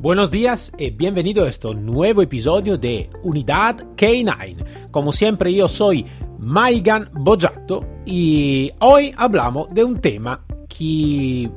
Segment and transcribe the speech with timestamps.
[0.00, 4.92] Buenos días y bienvenido a este nuevo episodio de Unidad K9.
[4.92, 6.06] Como siempre yo soy
[6.38, 11.50] Maigan Bojato y hoy hablamos de un tema que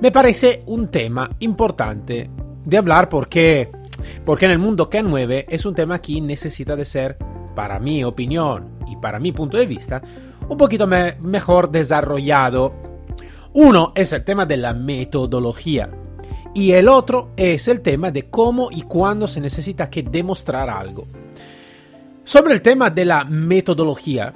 [0.00, 2.30] me parece un tema importante
[2.64, 3.68] de hablar porque,
[4.24, 7.16] porque en el mundo K9 es un tema que necesita de ser,
[7.56, 10.00] para mi opinión y para mi punto de vista,
[10.48, 12.76] un poquito me mejor desarrollado.
[13.54, 15.90] Uno es el tema de la metodología
[16.58, 21.06] y el otro es el tema de cómo y cuándo se necesita que demostrar algo.
[22.24, 24.34] Sobre el tema de la metodología,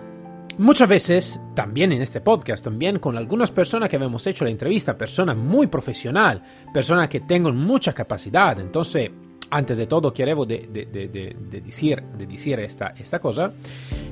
[0.58, 4.96] muchas veces, también en este podcast, también con algunas personas que hemos hecho la entrevista,
[4.96, 6.40] personas muy profesional,
[6.72, 9.10] personas que tengan mucha capacidad, entonces,
[9.50, 13.52] antes de todo, quiero de, de, de, de decir, de decir esta, esta cosa,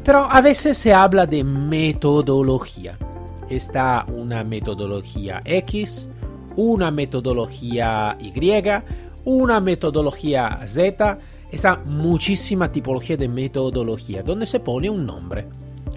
[0.05, 2.99] pero a veces se habla de metodología.
[3.49, 6.09] Está una metodología X,
[6.57, 8.33] una metodología Y,
[9.25, 11.19] una metodología Z,
[11.51, 15.47] esa muchísima tipología de metodología donde se pone un nombre.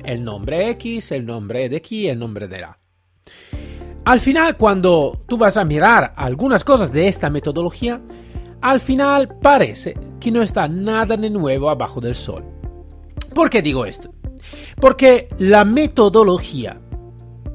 [0.03, 2.77] El nombre X, el nombre de aquí, el nombre de la.
[4.05, 8.01] Al final, cuando tú vas a mirar algunas cosas de esta metodología,
[8.61, 12.43] al final parece que no está nada de nuevo abajo del sol.
[13.33, 14.13] ¿Por qué digo esto?
[14.79, 16.81] Porque la metodología,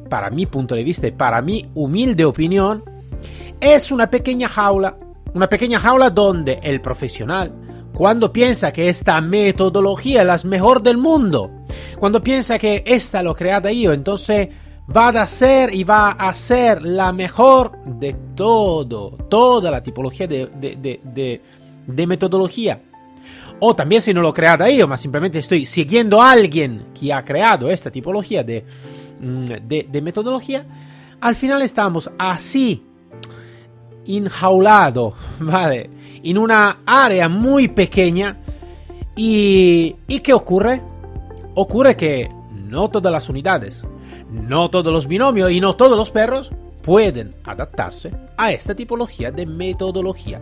[0.09, 2.83] para mi punto de vista y para mi humilde opinión,
[3.61, 4.97] es una pequeña jaula,
[5.34, 7.53] una pequeña jaula donde el profesional,
[7.92, 11.51] cuando piensa que esta metodología es la mejor del mundo,
[11.98, 14.48] cuando piensa que esta lo he creado yo, entonces
[14.95, 21.40] va a ser y va a ser la mejor de todo, toda la tipología de,
[21.86, 22.80] metodología.
[23.61, 27.13] O también si no lo he creado yo, mas simplemente estoy siguiendo a alguien que
[27.13, 28.64] ha creado esta tipología de,
[29.20, 30.64] mm, de metodología,
[31.20, 32.83] al final estamos así
[34.06, 35.90] enjaulado, ¿vale?
[36.23, 38.39] En una área muy pequeña.
[39.17, 40.83] ¿Y, ¿Y qué ocurre?
[41.55, 43.84] Ocurre que no todas las unidades,
[44.30, 46.52] no todos los binomios y no todos los perros
[46.84, 50.40] pueden adaptarse a esta tipología de metodología.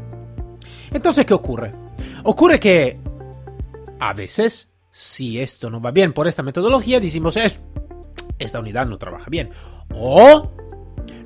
[0.92, 1.70] Entonces, ¿qué ocurre?
[2.24, 3.00] Ocurre que
[3.98, 7.60] a veces, si esto no va bien por esta metodología, decimos, es,
[8.38, 9.50] esta unidad no trabaja bien.
[9.94, 10.50] O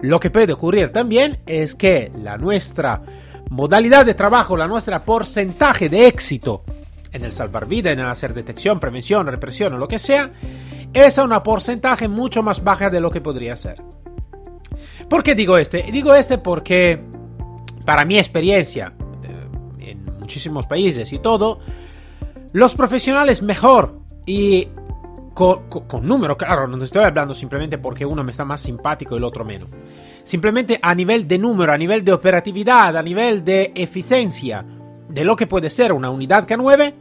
[0.03, 3.03] lo que puede ocurrir también es que la nuestra
[3.50, 6.65] modalidad de trabajo, la nuestra porcentaje de éxito
[7.12, 10.31] en el salvar vida, en el hacer detección, prevención, represión o lo que sea,
[10.93, 13.82] es a una porcentaje mucho más baja de lo que podría ser.
[15.09, 15.82] ¿Por qué digo este?
[15.91, 17.03] Digo este porque,
[17.84, 18.94] para mi experiencia,
[19.25, 21.59] eh, en muchísimos países y todo,
[22.53, 24.69] los profesionales mejor y
[25.41, 29.25] con, número, claro, no estoy hablando simplemente porque uno me está más simpático y el
[29.25, 29.71] otro menos.
[30.23, 34.62] Simplemente a nivel de número, a nivel de operatividad, a nivel de eficiencia
[35.09, 36.93] de lo que puede ser una unidad K9,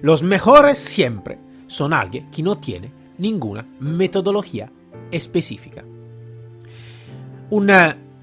[0.00, 4.70] los mejores siempre son alguien que no tiene ninguna metodología
[5.10, 5.84] específica.
[7.50, 7.70] Un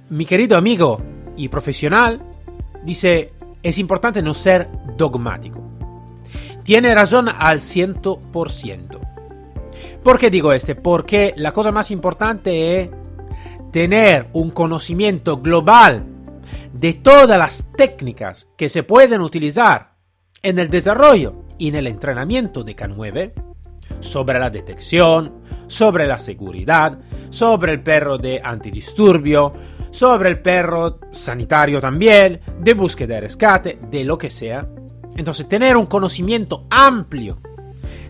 [0.10, 1.00] mi querido amigo
[1.38, 2.24] y profesional
[2.84, 5.62] dice, es importante no ser dogmático.
[6.64, 9.13] Tiene razón al 100%.
[10.04, 10.76] ¿Por qué digo este?
[10.76, 12.90] Porque la cosa más importante es
[13.72, 16.06] tener un conocimiento global
[16.74, 19.94] de todas las técnicas que se pueden utilizar
[20.42, 23.32] en el desarrollo y en el entrenamiento de K9
[24.02, 27.00] sobre la detección, sobre la seguridad,
[27.30, 29.54] sobre el perro de antidisturbio,
[29.90, 34.68] sobre el perro sanitario también, de búsqueda y rescate, de lo que sea.
[35.16, 37.40] Entonces, tener un conocimiento amplio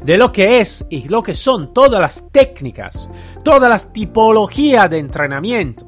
[0.05, 3.07] de lo que es y lo que son todas las técnicas,
[3.43, 5.87] todas las tipologías de entrenamiento,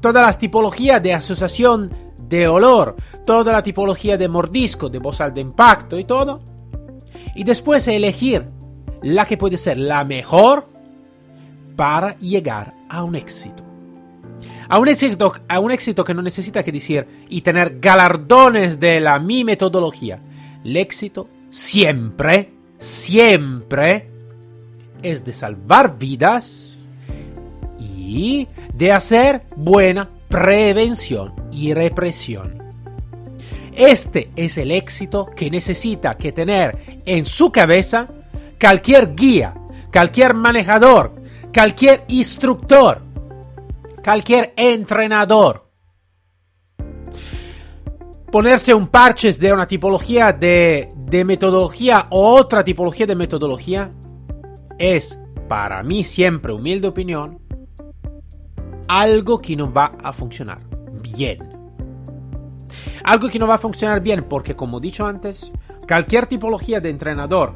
[0.00, 1.92] todas las tipologías de asociación
[2.28, 2.96] de olor,
[3.26, 6.40] toda la tipología de mordisco, de bozal de impacto y todo.
[7.34, 8.46] Y después elegir
[9.02, 10.68] la que puede ser la mejor
[11.76, 13.64] para llegar a un éxito.
[14.68, 19.00] A un éxito, a un éxito que no necesita que decir y tener galardones de
[19.00, 20.22] la mi metodología.
[20.64, 24.08] El éxito siempre siempre
[25.02, 26.74] es de salvar vidas
[27.78, 32.60] y de hacer buena prevención y represión.
[33.72, 38.06] Este es el éxito que necesita que tener en su cabeza
[38.60, 39.54] cualquier guía,
[39.92, 41.14] cualquier manejador,
[41.54, 43.02] cualquier instructor,
[44.02, 45.68] cualquier entrenador.
[48.30, 53.92] Ponerse un parches de una tipología de, de metodología o otra tipología de metodología
[54.78, 55.18] es,
[55.48, 57.40] para mí siempre, humilde opinión,
[58.86, 60.60] algo que no va a funcionar
[61.02, 61.48] bien.
[63.02, 65.52] Algo que no va a funcionar bien porque, como he dicho antes,
[65.86, 67.54] cualquier tipología de entrenador,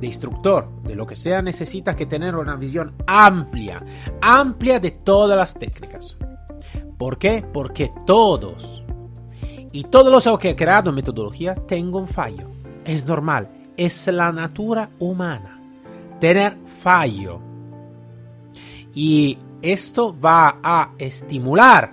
[0.00, 3.78] de instructor, de lo que sea, necesita que tener una visión amplia,
[4.20, 6.16] amplia de todas las técnicas.
[6.98, 7.44] ¿Por qué?
[7.52, 8.82] Porque todos
[9.72, 12.55] y todos los que he creado metodología tengo un fallo.
[12.86, 15.56] Es normal, es la natura humana
[16.20, 17.40] tener fallo.
[18.94, 21.92] Y esto va a estimular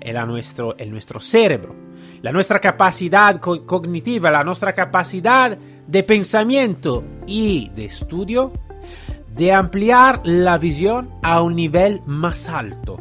[0.00, 1.74] el, nuestro, el nuestro cerebro,
[2.20, 5.56] la nuestra capacidad cognitiva, la nuestra capacidad
[5.86, 8.52] de pensamiento y de estudio,
[9.32, 13.00] de ampliar la visión a un nivel más alto,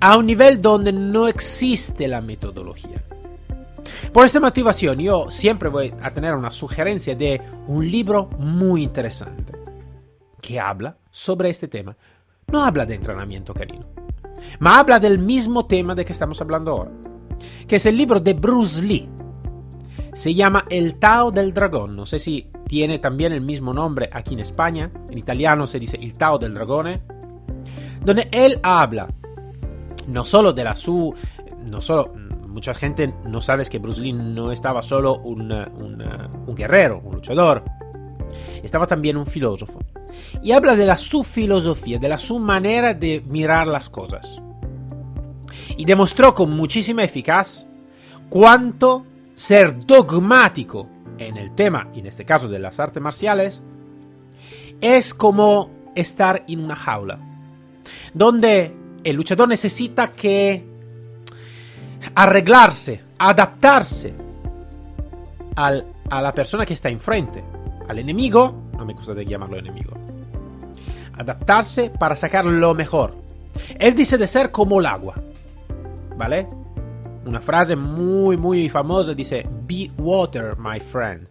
[0.00, 3.02] a un nivel donde no existe la metodología.
[4.12, 9.52] Por esta motivación yo siempre voy a tener una sugerencia de un libro muy interesante
[10.40, 11.96] que habla sobre este tema.
[12.48, 13.82] No habla de entrenamiento canino,
[14.60, 16.92] ma habla del mismo tema de que estamos hablando ahora,
[17.66, 19.08] que es el libro de Bruce Lee.
[20.14, 21.94] Se llama El Tao del Dragón.
[21.94, 24.90] No sé si tiene también el mismo nombre aquí en España.
[25.10, 27.02] En italiano se dice El Tao del Dragone.
[28.02, 29.08] Donde él habla
[30.06, 31.14] no solo de la su.
[31.64, 32.12] No solo.
[32.56, 37.62] Mucha gente no sabe que Bruce Lee no estaba solo un, un guerrero, un luchador.
[38.62, 39.78] Estaba también un filósofo.
[40.42, 44.40] Y habla de la su filosofía, de la su manera de mirar las cosas.
[45.76, 47.66] Y demostró con muchísima eficaz
[48.30, 49.04] cuánto
[49.34, 50.88] ser dogmático
[51.18, 53.60] en el tema, en este caso de las artes marciales,
[54.80, 57.18] es como estar en una jaula,
[58.14, 58.74] donde
[59.04, 60.74] el luchador necesita que
[62.14, 64.14] arreglarse, adaptarse
[65.56, 67.42] al, a la persona que está enfrente,
[67.88, 69.92] al enemigo, no me gusta llamarlo enemigo,
[71.18, 73.14] adaptarse para sacar lo mejor.
[73.78, 75.14] Él dice de ser como el agua,
[76.16, 76.46] ¿vale?
[77.24, 81.26] Una frase muy, muy famosa dice, Be water, my friend.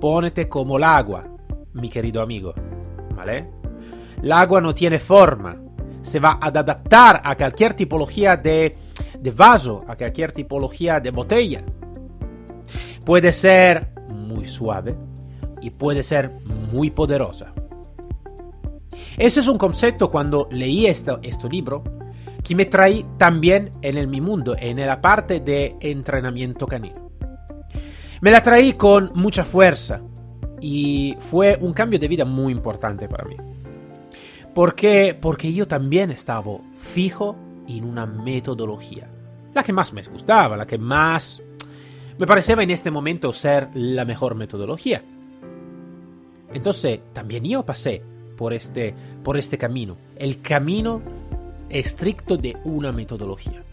[0.00, 1.22] Pónete como el agua,
[1.74, 2.54] mi querido amigo,
[3.14, 3.48] ¿vale?
[4.22, 5.50] El agua no tiene forma,
[6.02, 8.72] se va a adaptar a cualquier tipología de,
[9.34, 11.62] vaso, a cualquier tipología de botella.
[13.04, 14.94] Puede ser muy suave
[15.60, 16.30] y puede ser
[16.72, 17.52] muy poderosa.
[19.16, 21.82] Ese es un concepto cuando leí este, este libro
[22.42, 27.10] que me traí también en el, mi mundo, en la parte de entrenamiento canino.
[28.20, 30.00] Me la traí con mucha fuerza
[30.60, 33.34] y fue un cambio de vida muy importante para mí.
[34.60, 37.34] Porque, porque yo también estaba fijo
[37.66, 39.08] en una metodología,
[39.54, 41.40] la que más me gustaba, la que más
[42.18, 45.02] me parecía en este momento ser la mejor metodología.
[46.52, 48.02] Entonces, también yo pasé
[48.36, 51.00] por este, por este camino, el camino
[51.70, 53.64] estricto de una metodología.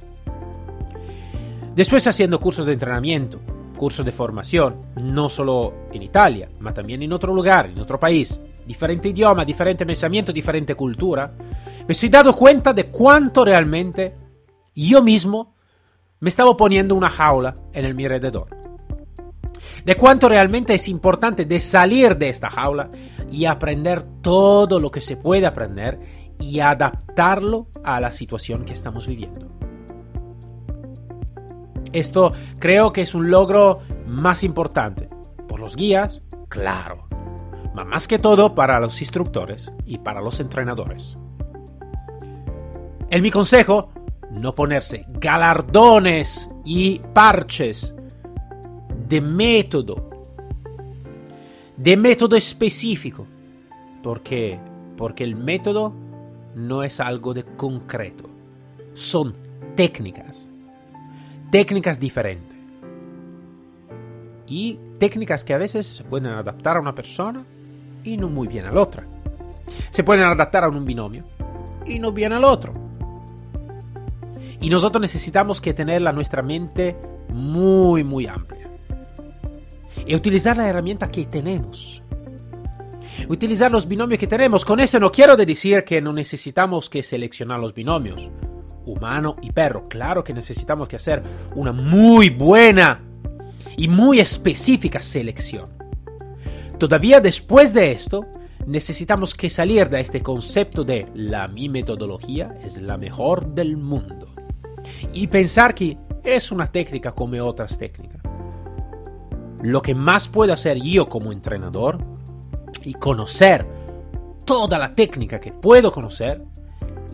[1.75, 3.41] Después haciendo cursos de entrenamiento,
[3.77, 8.39] cursos de formación, no solo en Italia, ma también en otro lugar, en otro país,
[8.67, 11.33] diferente idioma, diferente pensamiento, diferente cultura,
[11.87, 14.13] me estoy dando cuenta de cuánto realmente
[14.75, 15.55] yo mismo
[16.19, 18.49] me estaba poniendo una jaula en el mi alrededor.
[19.85, 22.89] De cuánto realmente es importante de salir de esta jaula
[23.31, 25.99] y aprender todo lo que se puede aprender
[26.39, 29.47] y adaptarlo a la situación que estamos viviendo.
[31.93, 35.09] Esto creo que es un logro más importante.
[35.47, 37.06] Por los guías, claro.
[37.85, 41.19] Más que todo para los instructores y para los entrenadores.
[43.09, 43.91] En mi consejo,
[44.39, 47.93] no ponerse galardones y parches
[49.07, 50.09] de método.
[51.77, 53.25] De método específico.
[54.01, 54.59] ¿Por qué?
[54.97, 55.93] Porque el método
[56.55, 58.29] no es algo de concreto.
[58.93, 59.35] Son
[59.75, 60.45] técnicas.
[61.51, 62.57] Técnicas diferentes.
[64.47, 67.45] Y técnicas que a veces se pueden adaptar a una persona
[68.07, 69.05] y no muy bien a la otra.
[69.89, 71.25] Se pueden adaptar a un binomio
[71.85, 72.71] y no bien al otro.
[74.61, 76.95] Y nosotros necesitamos que tener nuestra mente
[77.29, 78.69] muy, muy amplia.
[80.05, 82.01] Y utilizar la herramienta que tenemos
[83.29, 84.63] utilizar los binomios que tenemos.
[84.63, 88.29] Con eso no quiero decir que no necesitamos que seleccionar los binomios.
[88.85, 89.89] humano y perro.
[89.89, 91.21] Claro que necesitamos que hacer
[91.55, 92.95] una muy buena
[93.75, 95.76] y muy específica selección.
[96.77, 98.27] Todavía después de esto,
[98.67, 104.27] necesitamos que salir de este concepto de la mi metodología es la mejor del mundo
[105.11, 108.21] y pensar que es una técnica como otras técnicas.
[109.63, 111.97] Lo que más puedo hacer yo como entrenador
[112.83, 113.65] y conocer
[114.45, 116.43] toda la técnica que puedo conocer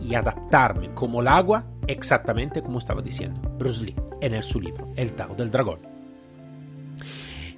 [0.02, 5.12] y adaptarme como el agua exactamente como estaba diciendo Bruce Lee en su libro El
[5.12, 5.78] Tao del Dragón.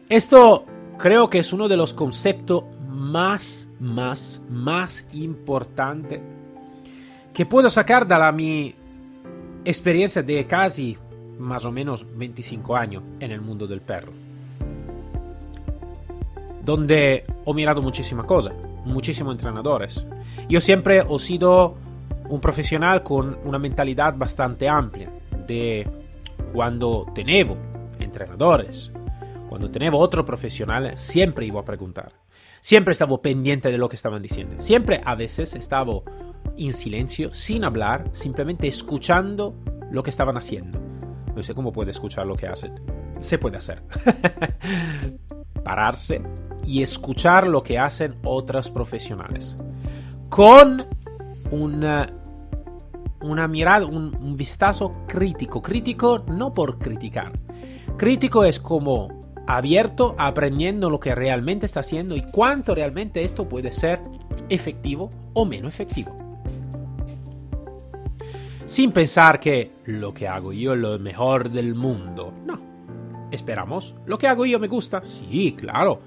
[0.09, 0.67] Esto
[0.99, 6.21] creo que es uno de los conceptos más, más, más importantes
[7.33, 8.75] que puedo sacar de la mi
[9.65, 10.97] experiencia de casi
[11.39, 14.13] más o menos 25 años en el mundo del perro.
[16.65, 20.07] Donde he mirado muchísimas cosas, muchísimos entrenadores.
[20.49, 21.77] Yo siempre he sido
[22.29, 25.11] un profesional con una mentalidad bastante amplia
[25.47, 25.87] de
[26.53, 27.57] cuando tengo
[27.99, 28.91] entrenadores,
[29.49, 32.13] cuando tengo otro profesional, siempre iba a preguntar.
[32.61, 34.61] Siempre estaba pendiente de lo que estaban diciendo.
[34.63, 36.01] Siempre a veces estaba
[36.57, 39.55] en silencio, sin hablar, simplemente escuchando
[39.93, 40.81] lo que estaban haciendo.
[41.35, 42.75] No sé cómo puede escuchar lo que hacen.
[43.21, 43.83] Se puede hacer.
[45.65, 46.23] Pararse
[46.65, 49.57] y escuchar lo que hacen otros profesionales.
[50.29, 50.87] Con
[51.51, 52.13] una,
[53.21, 55.63] una mirada, un, un vistazo crítico.
[55.63, 57.33] Crítico no por criticar.
[57.97, 59.09] Crítico es como
[59.47, 64.01] abierto, aprendiendo lo que realmente está haciendo y cuánto realmente esto puede ser
[64.49, 66.17] efectivo o menos efectivo.
[68.65, 72.33] Sin pensar que lo que hago yo es lo mejor del mundo.
[72.45, 72.59] No.
[73.31, 73.95] Esperamos.
[74.07, 75.05] ¿Lo que hago yo me gusta?
[75.05, 76.01] Sí, claro.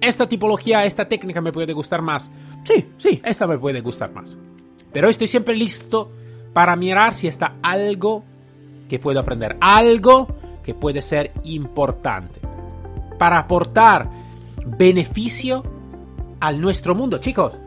[0.00, 2.30] ¿Esta tipología, esta técnica me puede gustar más?
[2.62, 4.38] Sí, sí, esta me puede gustar más.
[4.92, 6.12] Pero estoy siempre listo
[6.52, 8.22] para mirar si está algo
[8.88, 10.28] que puedo aprender, algo
[10.62, 12.40] que puede ser importante,
[13.24, 14.06] para aportar
[14.66, 15.62] beneficio
[16.40, 17.16] al nuestro mundo.
[17.16, 17.58] Chicos,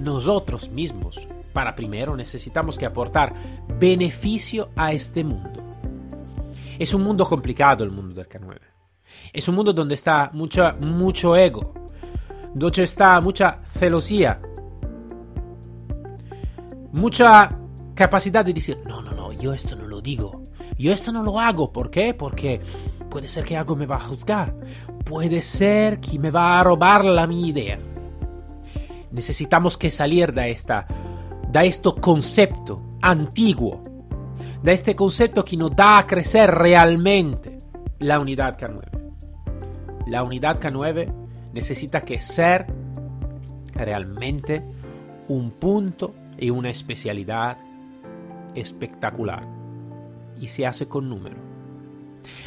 [0.00, 3.34] nosotros mismos, para primero necesitamos que aportar
[3.80, 5.60] beneficio a este mundo.
[6.78, 8.60] Es un mundo complicado el mundo del K9.
[9.32, 11.74] Es un mundo donde está mucha, mucho ego,
[12.54, 14.40] donde está mucha celosía,
[16.92, 17.58] mucha
[17.92, 20.44] capacidad de decir, no, no, no, yo esto no lo digo,
[20.78, 22.14] yo esto no lo hago, ¿por qué?
[22.14, 22.60] Porque
[23.10, 24.54] puede ser que algo me va a juzgar,
[25.04, 27.78] puede ser que me va a robar la mi idea.
[29.10, 30.86] Necesitamos que salir de esta,
[31.50, 33.82] de este concepto antiguo,
[34.62, 37.56] de este concepto que nos da a crecer realmente
[37.98, 38.96] la unidad K9.
[40.08, 41.12] La unidad K9
[41.52, 42.66] necesita que ser
[43.72, 44.62] realmente
[45.28, 47.58] un punto y una especialidad
[48.54, 49.44] espectacular.
[50.40, 51.55] Y se hace con número.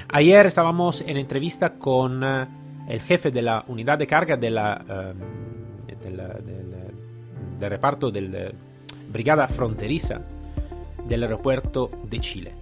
[0.09, 2.47] Ayer estábamos en entrevista con uh,
[2.87, 6.21] el jefe de la unidad de carga de del,
[7.59, 8.51] del reparto de la
[9.11, 10.21] Brigada Fronteriza
[11.07, 12.55] del aeropuerto de Chile.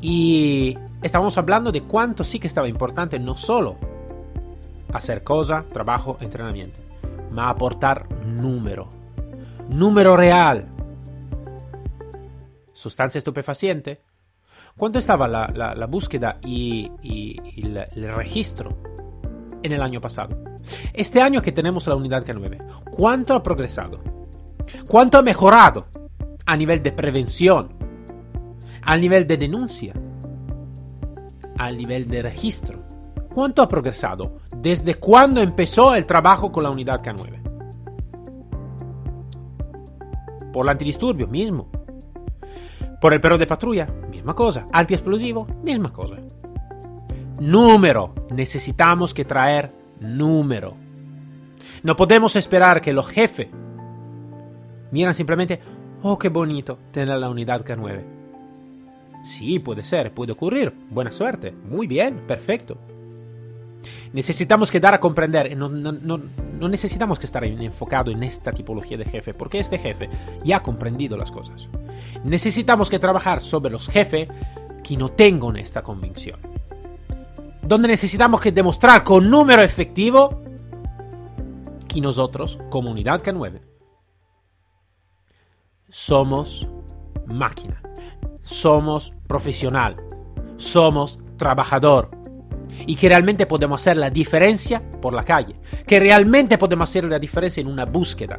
[0.00, 3.76] Y estábamos hablando de cuánto sí que estaba importante no solo
[4.92, 6.82] hacer cosa, trabajo, entrenamiento,
[7.34, 8.88] ma aportar número.
[9.68, 10.66] Número real.
[12.72, 14.02] Sustancia estupefaciente.
[14.76, 16.90] ¿Cuánto estaba la, búsqueda y,
[17.56, 18.78] el, el registro
[19.62, 20.36] en el año pasado?
[20.92, 24.00] Este año que tenemos la unidad K9, ¿cuánto ha progresado?
[24.88, 25.86] ¿Cuánto ha mejorado?
[26.46, 27.70] a nivel de prevención,
[28.82, 29.94] a nivel de denuncia,
[31.58, 32.84] a nivel de registro.
[33.32, 37.42] ¿Cuánto ha progresado desde cuando empezó el trabajo con la unidad K9?
[40.52, 41.68] Por el antidisturbio, mismo.
[43.04, 44.66] Por el perro de patrulla, misma cosa.
[44.72, 46.16] Antiexplosivo, misma cosa.
[47.38, 48.14] Número.
[48.30, 49.70] Necesitamos que traer
[50.00, 50.74] número.
[51.82, 53.48] No podemos esperar que los jefes
[54.90, 55.60] miran simplemente,
[56.02, 58.04] Oh, qué bonito tener la unidad K9.
[59.22, 60.72] Sí, puede ser, puede ocurrir.
[60.88, 61.50] Buena suerte.
[61.52, 62.78] Muy bien, perfecto.
[64.12, 66.20] Necesitamos que dar a comprender, no, no, no,
[66.58, 70.08] no, necesitamos que estar enfocado en esta tipología de jefe, porque este jefe
[70.44, 71.68] ya ha comprendido las cosas.
[72.24, 74.28] Necesitamos que trabajar sobre los jefes
[74.82, 76.40] que no tengan esta convicción.
[77.62, 80.42] Donde necesitamos que demostrar con número efectivo
[81.88, 83.60] que nosotros, comunidad K9,
[85.88, 86.66] somos
[87.26, 87.80] máquina,
[88.40, 89.96] somos profesional,
[90.56, 92.10] somos trabajador
[92.86, 97.18] y que realmente podemos hacer la diferencia por la calle, que realmente podemos hacer la
[97.18, 98.38] diferencia en una búsqueda.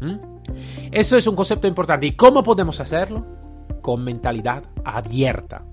[0.00, 0.34] ¿Mm?
[0.90, 2.06] Eso es un concepto importante.
[2.06, 3.26] ¿Y cómo podemos hacerlo?
[3.82, 5.64] Con mentalidad abierta.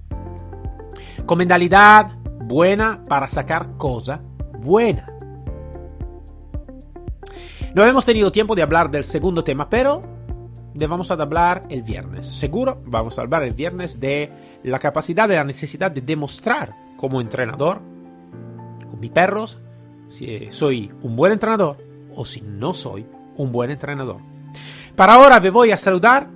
[1.26, 4.22] Con mentalidad buena para sacar cosa
[4.60, 5.08] buena.
[7.74, 10.02] No hemos tenido tiempo de hablar del segundo tema, pero
[10.74, 12.28] vamos a hablar el viernes.
[12.28, 14.30] Seguro vamos a hablar el viernes de
[14.64, 17.82] la capacidad de la necesidad de demostrar como entrenador
[18.90, 19.58] con mis perros
[20.10, 21.78] si soy un buen entrenador
[22.16, 23.06] o si no soy
[23.38, 24.18] un buen entrenador.
[24.96, 26.28] Para ahora me voy a saludar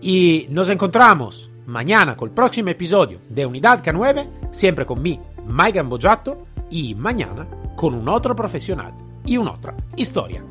[0.00, 5.78] y nos encontramos mañana con el próximo episodio de Unidad K9, siempre con mi Mike
[5.78, 7.46] Gambojato y mañana
[7.76, 10.44] con un otro profesional y una otra historia.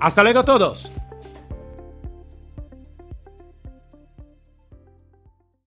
[0.00, 0.90] Hasta luego todos.